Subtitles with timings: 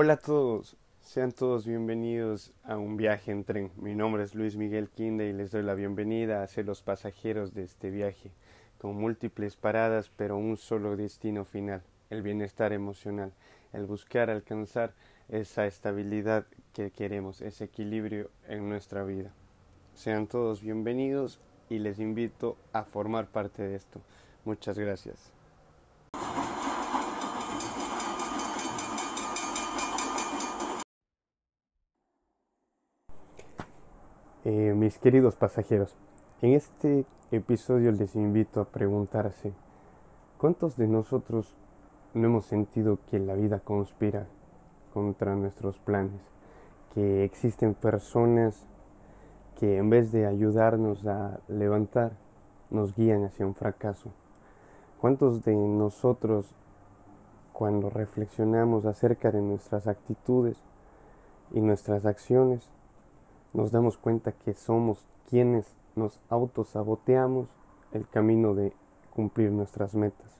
[0.00, 3.72] Hola a todos, sean todos bienvenidos a un viaje en tren.
[3.74, 7.52] Mi nombre es Luis Miguel Quinde y les doy la bienvenida a ser los pasajeros
[7.52, 8.30] de este viaje,
[8.80, 13.32] con múltiples paradas pero un solo destino final, el bienestar emocional,
[13.72, 14.94] el buscar alcanzar
[15.28, 19.32] esa estabilidad que queremos, ese equilibrio en nuestra vida.
[19.94, 24.00] Sean todos bienvenidos y les invito a formar parte de esto.
[24.44, 25.37] Muchas gracias.
[34.50, 35.94] Eh, mis queridos pasajeros,
[36.40, 39.52] en este episodio les invito a preguntarse,
[40.38, 41.54] ¿cuántos de nosotros
[42.14, 44.26] no hemos sentido que la vida conspira
[44.94, 46.22] contra nuestros planes?
[46.94, 48.64] Que existen personas
[49.60, 52.12] que en vez de ayudarnos a levantar,
[52.70, 54.12] nos guían hacia un fracaso.
[54.98, 56.54] ¿Cuántos de nosotros,
[57.52, 60.56] cuando reflexionamos acerca de nuestras actitudes
[61.52, 62.70] y nuestras acciones,
[63.52, 67.48] nos damos cuenta que somos quienes nos autosaboteamos
[67.92, 68.72] el camino de
[69.10, 70.38] cumplir nuestras metas.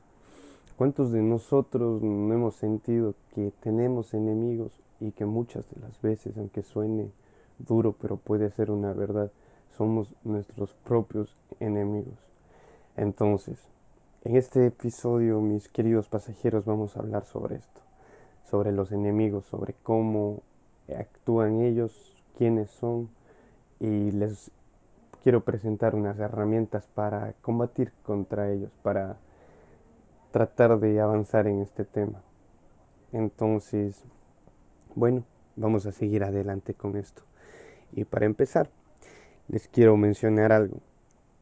[0.76, 6.36] ¿Cuántos de nosotros no hemos sentido que tenemos enemigos y que muchas de las veces,
[6.38, 7.10] aunque suene
[7.58, 9.32] duro, pero puede ser una verdad,
[9.76, 12.18] somos nuestros propios enemigos?
[12.96, 13.58] Entonces,
[14.22, 17.80] en este episodio, mis queridos pasajeros, vamos a hablar sobre esto,
[18.44, 20.42] sobre los enemigos, sobre cómo
[20.96, 23.10] actúan ellos, quiénes son
[23.80, 24.52] y les
[25.24, 29.16] quiero presentar unas herramientas para combatir contra ellos, para
[30.30, 32.22] tratar de avanzar en este tema.
[33.12, 34.04] Entonces,
[34.94, 35.24] bueno,
[35.56, 37.22] vamos a seguir adelante con esto.
[37.92, 38.70] Y para empezar,
[39.48, 40.78] les quiero mencionar algo,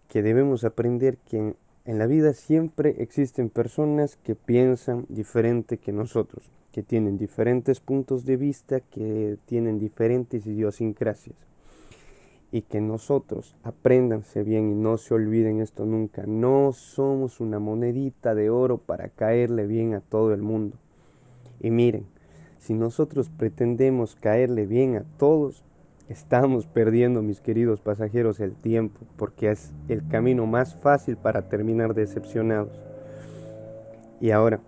[0.08, 6.50] que debemos aprender que en la vida siempre existen personas que piensan diferente que nosotros
[6.76, 11.38] que tienen diferentes puntos de vista, que tienen diferentes idiosincrasias.
[12.52, 16.24] Y que nosotros apréndanse bien y no se olviden esto nunca.
[16.26, 20.76] No somos una monedita de oro para caerle bien a todo el mundo.
[21.60, 22.04] Y miren,
[22.58, 25.64] si nosotros pretendemos caerle bien a todos,
[26.10, 31.94] estamos perdiendo, mis queridos pasajeros, el tiempo, porque es el camino más fácil para terminar
[31.94, 32.84] decepcionados.
[34.20, 34.60] Y ahora,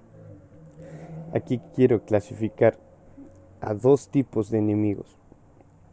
[1.35, 2.79] Aquí quiero clasificar
[3.61, 5.17] a dos tipos de enemigos,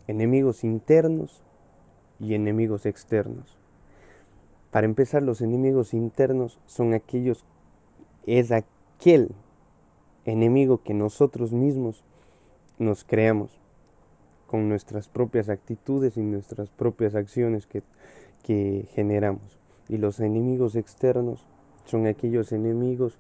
[0.08, 1.44] enemigos internos
[2.20, 3.58] y enemigos externos.
[4.72, 7.44] Para empezar, los enemigos internos son aquellos,
[8.26, 9.32] es aquel
[10.24, 12.04] enemigo que nosotros mismos
[12.80, 13.60] nos creamos
[14.48, 17.84] con nuestras propias actitudes y nuestras propias acciones que,
[18.44, 19.60] que generamos.
[19.90, 21.46] Y los enemigos externos
[21.86, 23.18] son aquellos enemigos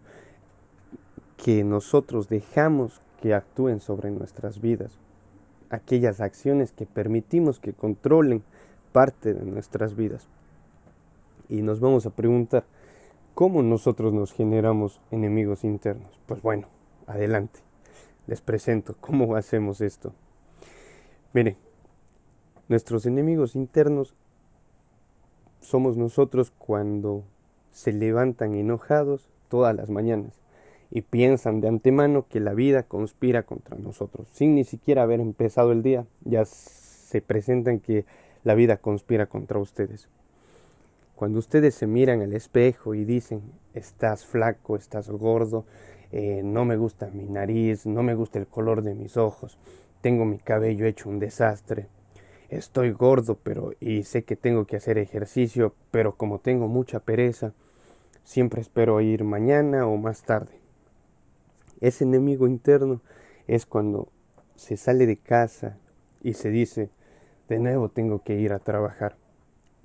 [1.37, 4.91] que nosotros dejamos que actúen sobre nuestras vidas,
[5.69, 8.43] aquellas acciones que permitimos que controlen
[8.91, 10.27] parte de nuestras vidas.
[11.49, 12.63] Y nos vamos a preguntar,
[13.33, 16.19] ¿cómo nosotros nos generamos enemigos internos?
[16.25, 16.67] Pues bueno,
[17.07, 17.59] adelante,
[18.27, 20.13] les presento cómo hacemos esto.
[21.33, 21.57] Miren,
[22.69, 24.15] nuestros enemigos internos
[25.59, 27.23] somos nosotros cuando
[27.71, 30.44] se levantan enojados todas las mañanas
[30.95, 34.29] y piensan de antemano que la vida conspira contra nosotros.
[34.31, 38.05] Sin ni siquiera haber empezado el día, ya se presentan que
[38.45, 40.07] la vida conspira contra ustedes.
[41.13, 43.41] Cuando ustedes se miran al espejo y dicen,
[43.73, 45.65] estás flaco, estás gordo,
[46.13, 49.57] eh, no me gusta mi nariz, no me gusta el color de mis ojos,
[49.99, 51.87] tengo mi cabello hecho un desastre,
[52.47, 57.51] estoy gordo, pero y sé que tengo que hacer ejercicio, pero como tengo mucha pereza,
[58.23, 60.64] siempre espero ir mañana o más tarde.
[61.81, 63.01] Ese enemigo interno
[63.47, 64.09] es cuando
[64.55, 65.77] se sale de casa
[66.21, 66.89] y se dice,
[67.49, 69.17] de nuevo tengo que ir a trabajar.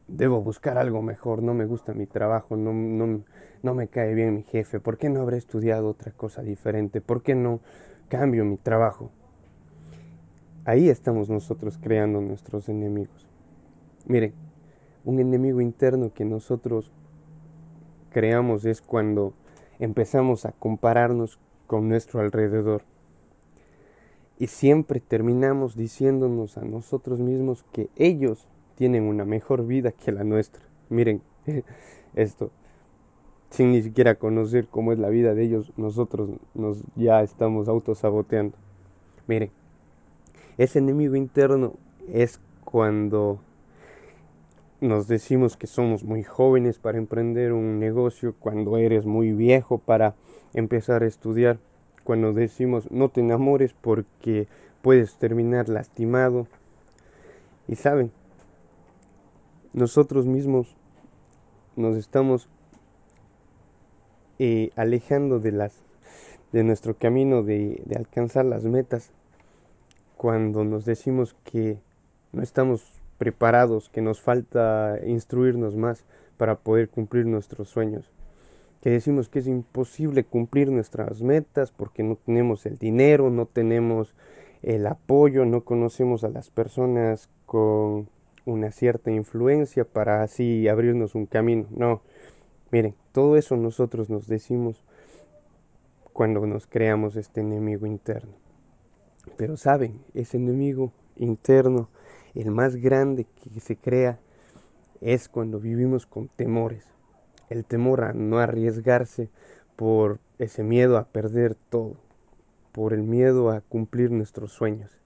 [0.08, 3.22] Debo buscar algo mejor, no me gusta mi trabajo, no, no,
[3.62, 7.00] no me cae bien mi jefe, ¿por qué no habré estudiado otra cosa diferente?
[7.00, 7.60] ¿Por qué no
[8.08, 9.10] cambio mi trabajo?
[10.64, 13.28] Ahí estamos nosotros creando nuestros enemigos.
[14.06, 14.34] Miren,
[15.04, 16.92] un enemigo interno que nosotros
[18.10, 19.32] creamos es cuando
[19.78, 21.38] empezamos a compararnos
[21.70, 22.82] con nuestro alrededor.
[24.40, 30.24] Y siempre terminamos diciéndonos a nosotros mismos que ellos tienen una mejor vida que la
[30.24, 30.64] nuestra.
[30.88, 31.22] Miren,
[32.16, 32.50] esto,
[33.50, 38.56] sin ni siquiera conocer cómo es la vida de ellos, nosotros nos ya estamos autosaboteando.
[39.28, 39.52] Miren,
[40.58, 41.74] ese enemigo interno
[42.08, 43.38] es cuando
[44.80, 50.14] nos decimos que somos muy jóvenes para emprender un negocio, cuando eres muy viejo para
[50.54, 51.58] empezar a estudiar,
[52.04, 54.48] cuando decimos no te enamores porque
[54.82, 56.46] puedes terminar lastimado.
[57.68, 58.10] Y saben,
[59.72, 60.76] nosotros mismos
[61.76, 62.48] nos estamos
[64.38, 65.74] eh, alejando de las
[66.52, 69.12] de nuestro camino de, de alcanzar las metas
[70.16, 71.78] cuando nos decimos que
[72.32, 76.06] no estamos preparados, que nos falta instruirnos más
[76.38, 78.10] para poder cumplir nuestros sueños,
[78.80, 84.14] que decimos que es imposible cumplir nuestras metas porque no tenemos el dinero, no tenemos
[84.62, 88.08] el apoyo, no conocemos a las personas con
[88.46, 91.66] una cierta influencia para así abrirnos un camino.
[91.68, 92.00] No,
[92.70, 94.82] miren, todo eso nosotros nos decimos
[96.14, 98.32] cuando nos creamos este enemigo interno.
[99.36, 101.90] Pero saben, ese enemigo interno,
[102.34, 104.18] el más grande que se crea,
[105.00, 106.84] es cuando vivimos con temores.
[107.48, 109.28] El temor a no arriesgarse
[109.76, 111.96] por ese miedo a perder todo,
[112.72, 114.98] por el miedo a cumplir nuestros sueños.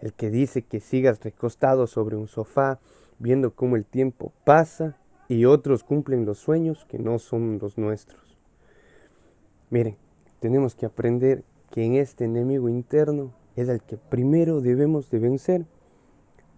[0.00, 2.80] El que dice que sigas recostado sobre un sofá,
[3.18, 4.96] viendo cómo el tiempo pasa
[5.28, 8.38] y otros cumplen los sueños que no son los nuestros.
[9.70, 9.96] Miren,
[10.40, 15.64] tenemos que aprender que en este enemigo interno es el que primero debemos de vencer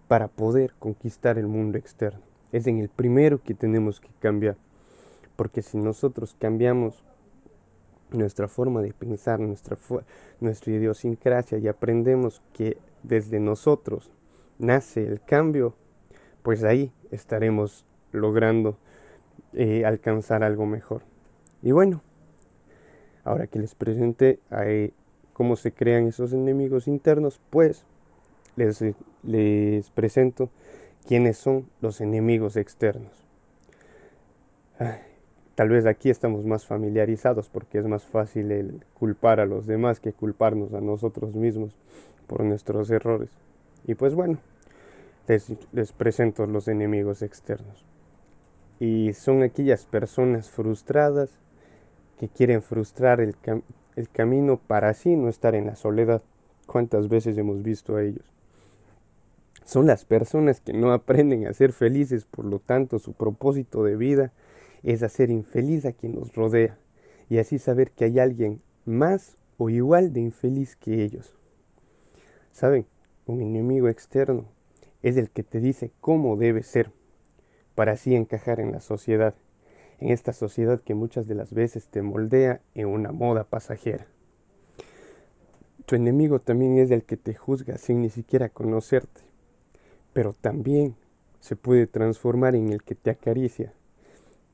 [0.07, 2.21] para poder conquistar el mundo externo.
[2.51, 4.57] Es en el primero que tenemos que cambiar.
[5.35, 7.03] Porque si nosotros cambiamos
[8.11, 9.77] nuestra forma de pensar, nuestra,
[10.39, 14.11] nuestra idiosincrasia y aprendemos que desde nosotros
[14.59, 15.75] nace el cambio,
[16.41, 18.77] pues ahí estaremos logrando
[19.53, 21.03] eh, alcanzar algo mejor.
[21.61, 22.01] Y bueno,
[23.27, 24.39] Ahora que les presente
[25.33, 27.83] cómo se crean esos enemigos internos, pues
[28.57, 30.49] les, presento
[31.07, 33.23] quiénes son los enemigos externos.
[35.55, 39.99] Tal vez aquí estamos más familiarizados porque es más fácil el culpar a los demás
[39.99, 41.77] que culparnos a nosotros mismos
[42.27, 43.31] por nuestros errores.
[43.85, 44.37] Y pues bueno,
[45.27, 47.85] les, les presento los enemigos externos.
[48.79, 51.31] Y son aquellas personas frustradas
[52.19, 53.35] que quieren frustrar el,
[53.95, 56.21] el camino para así no estar en la soledad.
[56.67, 58.36] ¿Cuántas veces hemos visto a ellos?
[59.67, 63.97] Son las personas que no aprenden a ser felices, por lo tanto su propósito de
[63.97, 64.31] vida
[64.81, 66.77] es hacer infeliz a quien nos rodea
[67.29, 71.35] y así saber que hay alguien más o igual de infeliz que ellos.
[72.53, 72.85] ¿Saben?
[73.25, 74.45] Un enemigo externo
[75.03, 76.91] es el que te dice cómo debe ser
[77.75, 79.35] para así encajar en la sociedad
[79.99, 84.07] en esta sociedad que muchas de las veces te moldea en una moda pasajera.
[85.85, 89.27] Tu enemigo también es el que te juzga sin ni siquiera conocerte,
[90.17, 90.95] pero también
[91.41, 93.75] se puede transformar en el que te acaricia,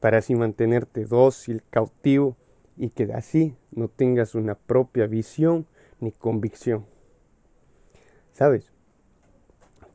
[0.02, 2.36] para así mantenerte dócil, cautivo
[2.76, 5.66] y que así no tengas una propia visión
[6.02, 6.86] ni convicción.
[8.34, 8.74] ¿Sabes?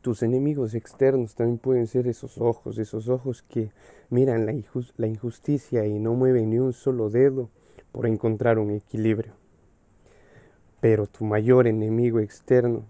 [0.00, 3.70] Tus enemigos externos también pueden ser esos ojos, esos ojos que
[4.09, 7.50] miran la, injusticia y no mueven ni un solo dedo
[7.93, 9.35] por encontrar un equilibrio.
[10.81, 12.87] Pero tu mayor enemigo externo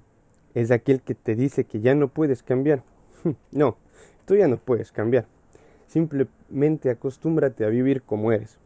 [0.54, 2.82] es aquel que te dice que ya no puedes cambiar.
[3.50, 3.76] No,
[4.24, 5.26] tú ya no puedes cambiar.
[5.86, 8.58] Simplemente acostúmbrate a vivir como eres.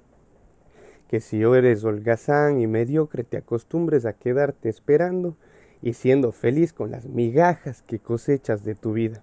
[1.09, 5.37] Que si eres holgazán y mediocre, te acostumbres a quedarte esperando
[5.81, 9.23] y siendo feliz con las migajas que cosechas de tu vida.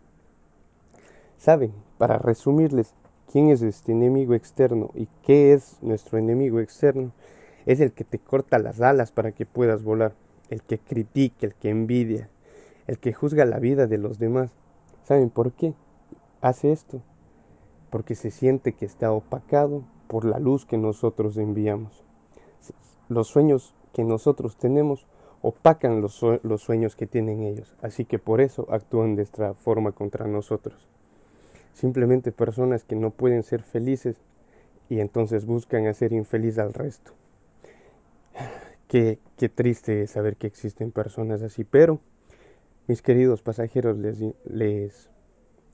[1.37, 2.93] Saben, para resumirles,
[3.31, 7.13] quién es este enemigo externo y qué es nuestro enemigo externo,
[7.65, 10.13] es el que te corta las alas para que puedas volar,
[10.49, 12.29] el que critica, el que envidia,
[12.89, 14.49] el que juzga la vida de los demás.
[15.03, 15.75] ¿Saben por qué?
[16.41, 17.03] Hace esto.
[17.91, 22.03] Porque se siente que está opacado por la luz que nosotros enviamos.
[23.07, 25.05] Los sueños que nosotros tenemos
[25.43, 29.91] opacan los, los sueños que tienen ellos, así que por eso actúan de esta forma
[29.91, 30.87] contra nosotros.
[31.73, 34.17] Simplemente personas que no pueden ser felices
[34.89, 37.11] y entonces buscan hacer infeliz al resto.
[38.87, 41.99] Qué, qué triste saber que existen personas así, pero
[42.89, 45.09] mis queridos pasajeros les, les,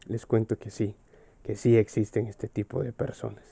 [0.05, 0.97] les cuento que sí,
[1.43, 3.45] que sí existen este tipo de personas.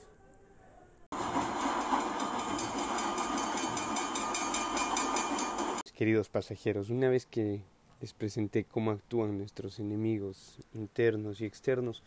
[5.94, 7.62] queridos pasajeros, una vez que
[8.00, 12.02] les presenté cómo actúan nuestros enemigos internos y externos,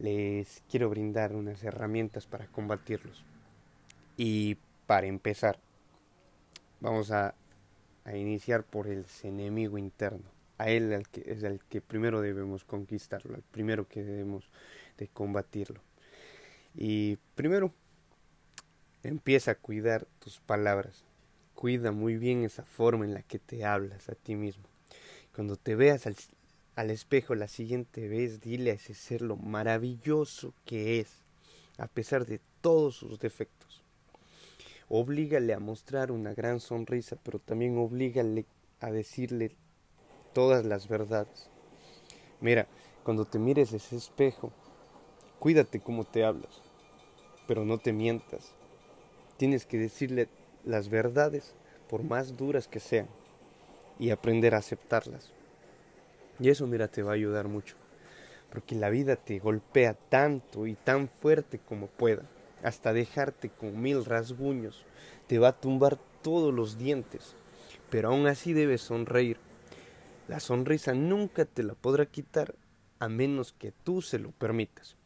[0.00, 3.24] les quiero brindar unas herramientas para combatirlos.
[4.16, 5.60] Y para empezar,
[6.80, 7.34] vamos a,
[8.12, 10.35] iniciar por el enemigo interno.
[10.58, 14.48] A él es el que primero debemos conquistarlo, el primero que debemos
[14.96, 15.80] de combatirlo.
[16.74, 17.72] Y primero,
[19.02, 21.04] empieza a cuidar tus palabras
[21.56, 24.64] cuida muy bien esa forma en la que te hablas a ti mismo.
[25.34, 26.14] Cuando te veas al,
[26.76, 31.08] al espejo la siguiente vez, dile a ese ser lo maravilloso que es,
[31.78, 33.82] a pesar de todos sus defectos.
[34.88, 38.44] Oblígale a mostrar una gran sonrisa, pero también oblígale
[38.80, 39.56] a decirle
[40.36, 41.48] todas las verdades.
[42.42, 42.66] Mira,
[43.04, 44.52] cuando te mires ese espejo,
[45.38, 46.60] cuídate cómo te hablas,
[47.48, 48.52] pero no te mientas.
[49.38, 50.28] Tienes que decirle
[50.62, 51.54] las verdades,
[51.88, 53.08] por más duras que sean,
[53.98, 55.32] y aprender a aceptarlas.
[56.38, 57.76] Y eso, mira, te va a ayudar mucho,
[58.50, 62.24] porque la vida te golpea tanto y tan fuerte como pueda,
[62.62, 64.84] hasta dejarte con mil rasguños,
[65.28, 67.36] te va a tumbar todos los dientes,
[67.88, 69.45] pero aún así debes sonreír.
[70.28, 72.54] La sonrisa nunca te la podrá quitar
[72.98, 74.96] a menos que tú se lo permitas.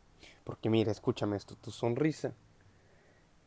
[0.44, 2.32] Porque mira, escúchame esto, tu sonrisa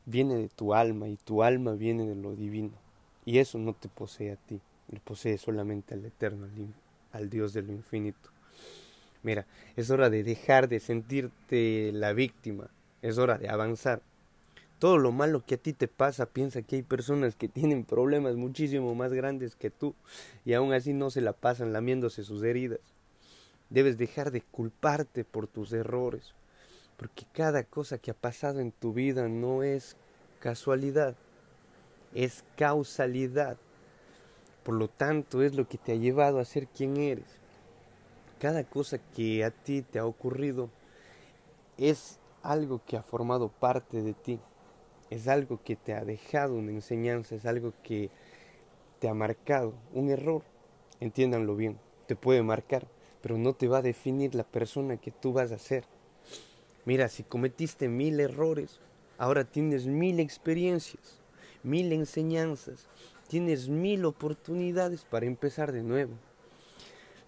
[0.05, 2.73] viene de tu alma y tu alma viene de lo divino.
[3.25, 6.47] Y eso no te posee a ti, le posee solamente al Eterno,
[7.11, 8.29] al, Dios de lo infinito.
[9.23, 12.69] Mira, es hora de dejar de sentirte la víctima,
[13.01, 14.01] es hora de avanzar.
[14.83, 18.35] Todo lo malo que a ti te pasa, piensa que hay personas que tienen problemas
[18.35, 19.95] muchísimo más grandes que tú
[20.43, 22.81] y aún así no se la pasan lamiéndose sus heridas.
[23.69, 26.33] Debes dejar de culparte por tus errores,
[26.97, 29.95] porque cada cosa que ha pasado en tu vida no es
[30.41, 31.15] casualidad,
[32.13, 33.55] es causalidad.
[34.63, 37.37] Por lo tanto, es lo que te ha llevado a ser quien eres.
[38.37, 40.69] Cada cosa que a ti te ha ocurrido
[41.77, 44.41] es algo que ha formado parte de ti,
[45.13, 48.10] es algo que te ha dejado una enseñanza, es algo que
[49.00, 49.75] te ha marcado.
[49.93, 50.41] Un error,
[51.00, 51.77] entiéndanlo bien,
[52.08, 52.88] te puede marcar,
[53.22, 55.86] pero no te va a definir la persona que tú vas a ser.
[56.86, 58.79] Mira, si cometiste mil errores,
[59.20, 61.22] ahora tienes mil experiencias,
[61.62, 62.88] mil enseñanzas,
[63.27, 66.13] tienes mil oportunidades para empezar de nuevo.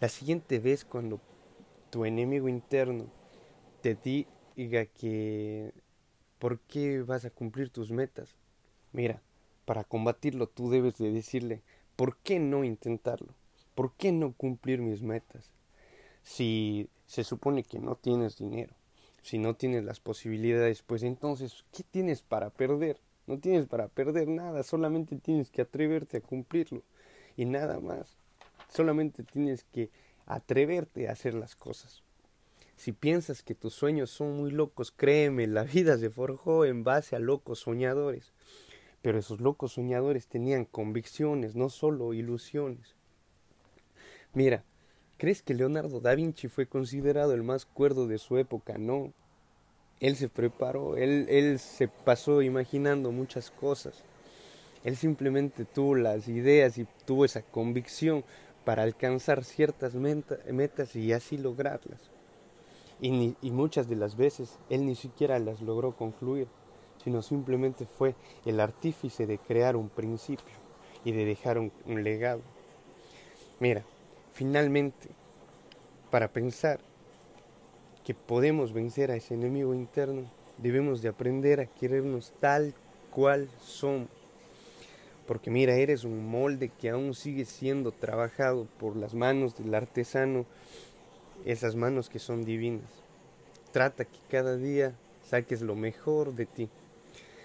[0.01, 1.19] La siguiente vez cuando
[1.91, 3.05] tu enemigo interno
[3.81, 5.71] te diga que
[6.39, 8.35] ¿por qué vas a cumplir tus metas?
[8.91, 9.21] Mira,
[9.65, 11.61] para combatirlo tú debes de decirle,
[11.95, 13.33] ¿por qué no intentarlo?
[13.73, 15.51] ¿Por qué no cumplir mis metas?
[16.23, 18.73] Si se supone que no tienes dinero,
[19.21, 22.99] si no tienes las posibilidades, pues entonces, ¿qué tienes para perder?
[23.27, 26.83] No tienes para perder nada, solamente tienes que atreverte a cumplirlo
[27.35, 28.15] y nada más.
[28.69, 29.89] Solamente tienes que
[30.25, 32.04] atreverte a hacer las cosas.
[32.75, 37.15] Si piensas que tus sueños son muy locos, créeme, la vida se forjó en base
[37.15, 38.33] a locos soñadores.
[39.01, 42.95] Pero esos locos soñadores tenían convicciones, no solo ilusiones.
[44.33, 44.63] Mira,
[45.17, 48.77] ¿Crees que Leonardo da Vinci fue considerado el más cuerdo de su época?
[48.77, 49.13] No.
[50.01, 54.03] Él se preparó, él, él se pasó imaginando muchas cosas.
[54.83, 58.25] Él simplemente tuvo las ideas y tuvo esa convicción
[58.65, 62.11] para alcanzar ciertas metas y así lograrlas.
[63.01, 66.47] Y, muchas de las veces él ni siquiera las logró concluir,
[67.03, 70.55] sino simplemente fue el artífice de crear un principio
[71.03, 71.71] y de dejar un
[72.03, 72.41] legado.
[73.59, 73.83] Mira,
[74.35, 75.07] Finalmente,
[76.11, 76.81] para pensar
[78.03, 82.73] que podemos vencer a ese enemigo interno, debemos de aprender a querernos tal
[83.11, 84.09] cual somos.
[85.25, 90.45] Porque mira, eres un molde que aún sigue siendo trabajado por las manos del artesano,
[91.45, 92.89] esas manos que son divinas.
[93.71, 96.69] Trata que cada día saques lo mejor de ti.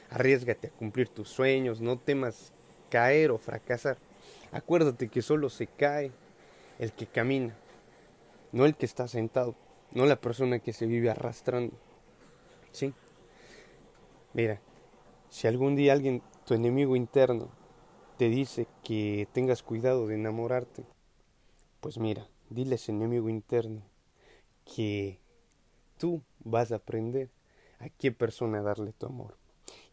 [0.08, 2.52] Arriesgate a cumplir tus sueños, no temas
[2.88, 3.98] caer o fracasar.
[4.52, 6.10] Acuérdate que solo se cae
[6.78, 7.54] el que camina,
[8.52, 9.54] no el que está sentado,
[9.92, 11.74] no la persona que se vive arrastrando.
[12.72, 12.94] ¿Sí?
[14.32, 14.60] Mira,
[15.28, 17.48] si algún día alguien, tu enemigo interno,
[18.16, 20.84] te dice que tengas cuidado de enamorarte,
[21.80, 23.89] pues mira, dile ese enemigo interno
[24.74, 25.18] que
[25.98, 27.28] tú vas a aprender
[27.78, 29.36] a qué persona darle tu amor.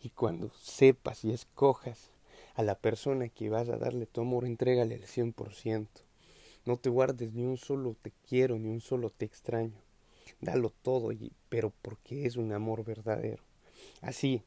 [0.02, 2.12] Y cuando sepas y escojas
[2.56, 5.88] a la persona que vas a darle tu amor, entrégale el 100%.
[6.66, 9.82] No te guardes ni un solo te quiero, ni un solo te extraño.
[10.42, 13.42] Dalo todo, y, pero porque es un amor verdadero.
[14.02, 14.44] Así,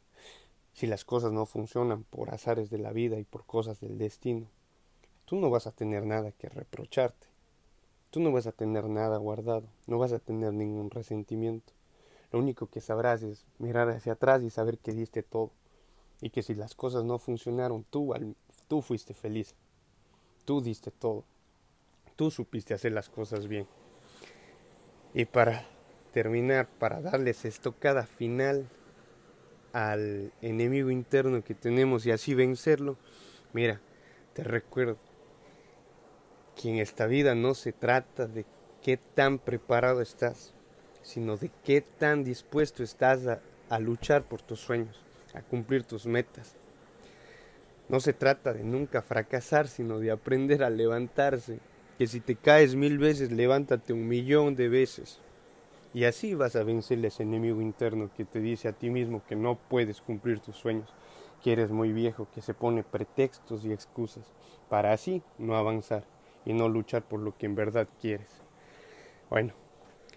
[0.72, 4.46] si las cosas no funcionan por azares de la vida y por cosas del destino,
[5.24, 7.29] tú no vas a tener nada que reprocharte.
[8.10, 11.72] Tú no vas a tener nada guardado, no vas a tener ningún resentimiento.
[12.32, 15.50] Lo único que sabrás es mirar hacia atrás y saber que diste todo.
[16.20, 18.12] Y que si las cosas no funcionaron, tú,
[18.68, 19.54] tú fuiste feliz.
[20.44, 21.24] Tú diste todo
[22.20, 23.66] tú supiste hacer las cosas bien.
[25.14, 25.64] Y para
[26.12, 28.68] terminar, para darles estocada final
[29.72, 32.98] al enemigo interno que tenemos y así vencerlo,
[33.54, 33.80] Mira,
[34.34, 34.98] te recuerdo
[36.60, 38.44] que en esta vida no se trata de
[38.82, 40.52] qué tan preparado estás,
[41.02, 43.22] sino de qué tan dispuesto estás
[43.70, 45.00] a, luchar por tus sueños,
[45.32, 46.54] a cumplir tus metas.
[47.88, 51.60] No se trata de nunca fracasar, sino de aprender a levantarse,
[51.96, 55.18] que si te caes mil veces, levántate un millón de veces.
[55.94, 59.34] Y así vas a vencer ese enemigo interno que te dice a ti mismo que
[59.34, 60.90] no puedes cumplir tus sueños,
[61.42, 64.26] que eres muy viejo, que se pone pretextos y excusas,
[64.68, 66.04] para así no avanzar
[66.44, 68.28] y no luchar por lo que en verdad quieres.
[69.28, 69.54] Bueno,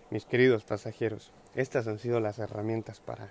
[0.09, 3.29] mis queridos pasajeros, estas han sido las herramientas para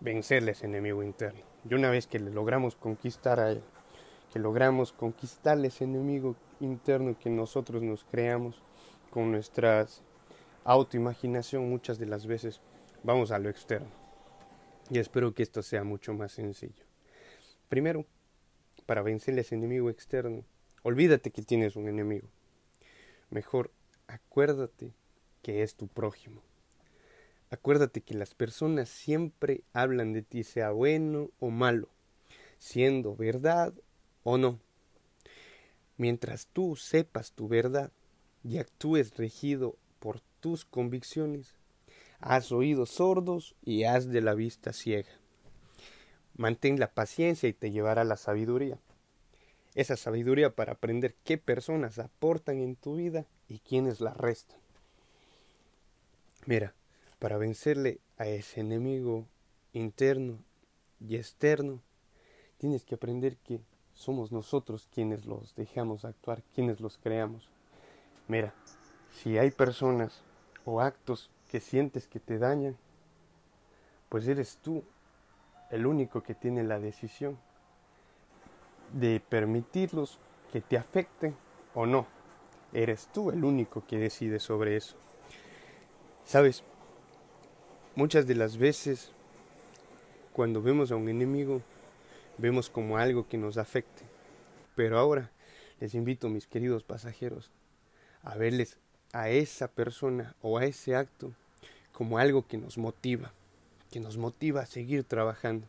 [0.00, 1.40] vencerle a ese enemigo interno.
[1.68, 3.62] Y una vez que logramos conquistar a él,
[4.32, 8.62] que logramos conquistarle ese enemigo interno que nosotros nos creamos
[9.10, 10.02] con nuestras
[10.64, 12.60] autoimaginación muchas de las veces
[13.02, 13.88] vamos a lo externo.
[14.90, 16.84] Y espero que esto sea mucho más sencillo.
[17.68, 18.04] Primero,
[18.86, 20.44] para vencerle a ese enemigo externo,
[20.84, 22.28] olvídate que tienes un enemigo.
[23.30, 23.72] Mejor,
[24.06, 24.92] acuérdate
[25.42, 26.42] que es tu prójimo.
[27.50, 31.88] Acuérdate que las personas siempre hablan de ti, sea bueno o malo,
[32.58, 33.72] siendo verdad
[34.24, 34.60] o no.
[35.96, 37.90] Mientras tú sepas tu verdad
[38.42, 41.54] y actúes regido por tus convicciones,
[42.20, 45.12] haz oídos sordos y haz de la vista ciega.
[46.36, 48.78] Mantén la paciencia y te llevará la sabiduría.
[49.74, 54.58] Esa sabiduría para aprender qué personas aportan en tu vida y quiénes la restan.
[56.46, 56.74] Mira,
[57.18, 59.26] para vencerle a ese enemigo
[59.72, 60.38] interno
[61.00, 61.80] y externo,
[62.58, 63.60] tienes que aprender que
[63.94, 67.48] somos nosotros quienes los dejamos actuar, quienes los creamos.
[68.28, 68.54] Mira,
[69.12, 70.22] si hay personas
[70.64, 72.76] o actos que sientes que te dañan,
[74.08, 74.84] pues eres tú
[75.70, 77.38] el único que tiene la decisión
[78.94, 80.18] de permitirlos
[80.52, 81.36] que te afecten
[81.74, 82.06] o no.
[82.72, 84.96] Eres tú el único que decide sobre eso.
[86.24, 86.62] Sabes,
[87.96, 89.12] muchas de las veces
[90.32, 91.62] cuando vemos a un enemigo,
[92.38, 94.04] vemos como algo que nos afecte.
[94.74, 95.30] Pero ahora
[95.80, 97.50] les invito, mis queridos pasajeros,
[98.22, 98.78] a verles
[99.12, 101.32] a esa persona o a ese acto
[101.92, 103.32] como algo que nos motiva,
[103.90, 105.68] que nos motiva a seguir trabajando,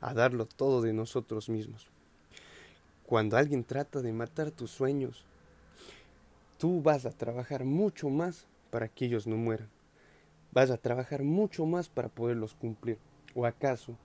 [0.00, 1.91] a darlo todo de nosotros mismos.
[3.12, 5.26] Cuando alguien trata de matar tus sueños,
[6.56, 9.68] tú vas a trabajar mucho más para que ellos no mueran.
[10.50, 12.96] Vas a trabajar mucho más para poderlos cumplir.
[13.34, 13.98] ¿O acaso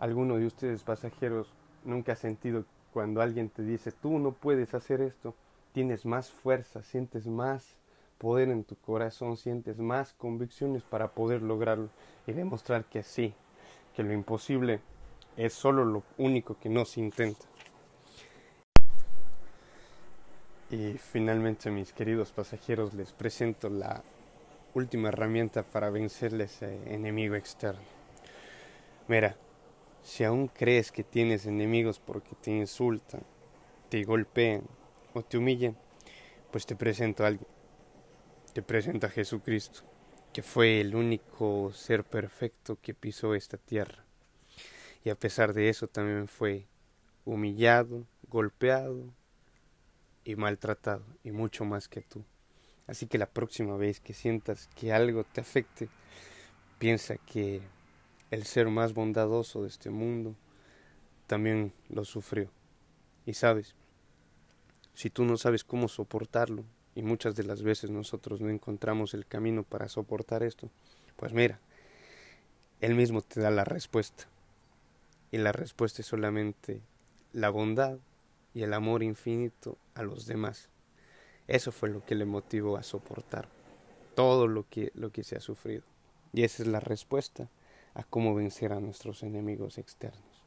[0.00, 1.52] alguno de ustedes pasajeros
[1.84, 5.36] nunca ha sentido cuando alguien te dice, tú no puedes hacer esto,
[5.72, 7.76] tienes más fuerza, sientes más
[8.18, 11.90] poder en tu corazón, sientes más convicciones para poder lograrlo
[12.26, 13.34] y demostrar que sí,
[13.94, 14.80] que lo imposible
[15.36, 17.51] es solo lo único que no se intenta.
[20.72, 24.02] Y finalmente, mis queridos pasajeros, les presento la
[24.74, 27.82] última herramienta para vencerle ese enemigo externo.
[29.06, 29.36] Mira,
[30.02, 33.20] si aún crees que tienes enemigos porque te insultan,
[33.90, 34.62] te golpean
[35.12, 35.76] o te humillan,
[36.50, 37.46] pues te presento a alguien
[38.52, 39.80] te presento a Jesucristo,
[40.32, 44.04] que fue el único ser perfecto que pisó esta tierra.
[45.04, 46.66] Y a pesar de eso también fue
[47.24, 49.12] humillado, golpeado
[50.24, 52.24] y maltratado, y mucho más que tú.
[52.86, 55.88] Así que la próxima vez que sientas que algo te afecte,
[56.78, 57.62] piensa que
[58.30, 60.34] el ser más bondadoso de este mundo
[61.26, 62.50] también lo sufrió.
[63.24, 63.74] Y sabes,
[64.94, 69.26] si tú no sabes cómo soportarlo, y muchas de las veces nosotros no encontramos el
[69.26, 70.68] camino para soportar esto,
[71.16, 71.58] pues mira,
[72.80, 74.24] Él mismo te da la respuesta.
[75.30, 76.82] Y la respuesta es solamente
[77.32, 77.98] la bondad
[78.52, 80.68] y el amor infinito a los demás.
[81.48, 83.48] Eso fue lo que le motivó a soportar
[84.14, 85.82] todo lo que, lo que se ha sufrido.
[86.32, 87.48] Y esa es la respuesta
[87.94, 90.42] a cómo vencer a nuestros enemigos externos,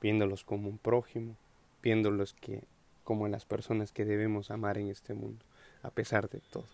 [0.00, 1.36] viéndolos como un prójimo,
[1.82, 2.64] viéndolos que,
[3.02, 5.44] como las personas que debemos amar en este mundo
[5.82, 6.66] a pesar de todo.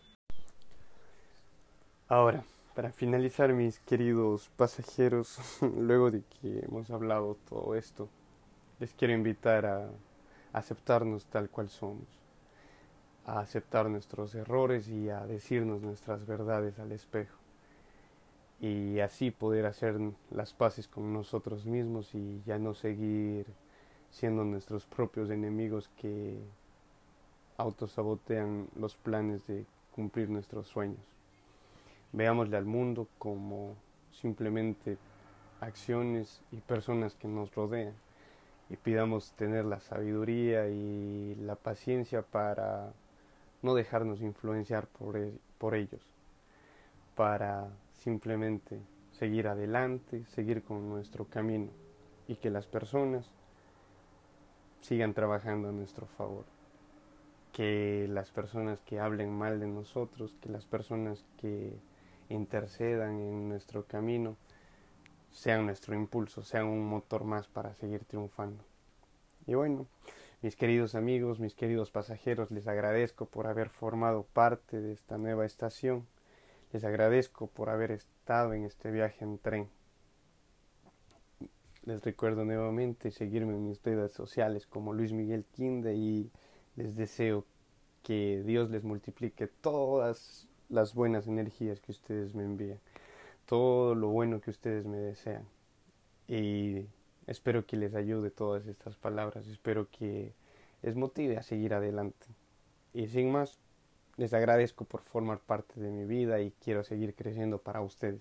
[2.09, 5.39] Ahora, para finalizar, mis queridos pasajeros,
[5.79, 8.09] luego de que hemos hablado todo esto,
[8.79, 9.91] les quiero invitar a
[10.53, 12.07] aceptarnos tal cual somos,
[13.27, 17.37] a aceptar nuestros errores y a decirnos nuestras verdades al espejo,
[18.61, 19.99] y así poder hacer
[20.31, 23.47] las paces con nosotros mismos y ya no seguir
[24.11, 26.39] siendo nuestros propios enemigos que
[27.57, 31.01] autosabotean los planes de cumplir nuestros sueños.
[32.13, 33.77] Veámosle al mundo como
[34.13, 34.99] simplemente
[35.61, 37.95] acciones y personas que nos rodean
[38.71, 42.93] y pidamos tener la sabiduría y la paciencia para
[43.63, 46.03] no dejarnos influenciar por, e, por ellos,
[47.17, 48.81] para simplemente
[49.13, 51.69] seguir adelante, seguir con nuestro camino
[52.29, 53.29] y que las personas
[54.81, 56.45] sigan trabajando a nuestro favor.
[57.53, 61.75] Que las personas que hablen mal de nosotros, que las personas que
[62.29, 64.37] intercedan en nuestro camino,
[65.33, 68.65] sean nuestro impulso, sean un motor más para seguir triunfando.
[69.47, 69.87] Y bueno,
[70.43, 75.45] mis queridos amigos, mis queridos pasajeros, les agradezco por haber formado parte de esta nueva
[75.45, 76.07] estación.
[76.73, 79.69] Les agradezco por haber estado en este viaje en tren.
[81.85, 86.31] Les recuerdo nuevamente seguirme en mis redes sociales como Luis Miguel Quinde y
[86.77, 87.45] les deseo
[88.03, 92.79] que Dios les multiplique todas las buenas energías que ustedes me envían,
[93.51, 95.45] todo lo bueno que ustedes me desean.
[96.29, 96.87] Y
[97.27, 100.33] espero que les ayude todas estas palabras, espero que
[100.83, 102.29] les motive a seguir adelante.
[102.95, 103.59] Y sin más,
[104.17, 108.21] les agradezco por formar parte de mi vida y quiero seguir creciendo para ustedes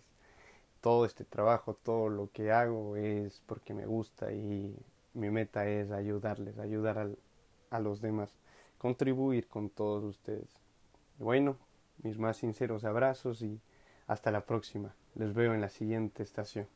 [0.82, 4.76] todo este trabajo, todo lo que hago es porque me gusta y
[5.14, 7.08] mi meta es ayudarles, ayudar
[7.70, 8.34] a los demás,
[8.80, 10.50] contribuir con todos ustedes.
[11.20, 11.56] Bueno,
[12.02, 13.62] mis más sinceros abrazos y
[14.10, 14.96] hasta la próxima.
[15.14, 16.68] Les veo en la siguiente estación.